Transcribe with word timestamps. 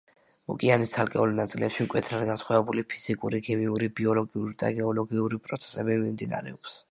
ოკეანის 0.51 0.93
ცალკეულ 0.93 1.33
ნაწილებში 1.39 1.85
მკვეთრად 1.87 2.23
განსხვავებული 2.29 2.85
ფიზიკური, 2.93 3.43
ქიმიური, 3.49 3.91
ბიოლოგიური 4.01 4.59
და 4.63 4.75
გეოლოგიური 4.81 5.43
პროცესები 5.49 6.01
მიმდინარეობს. 6.07 6.77